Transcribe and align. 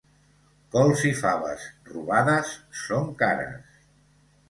Cols 0.75 1.03
i 1.09 1.11
faves, 1.19 1.67
robades, 1.91 2.57
són 2.83 3.15
cares. 3.25 3.83